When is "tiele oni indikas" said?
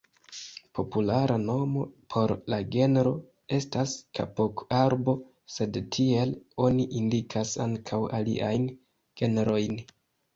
5.97-7.53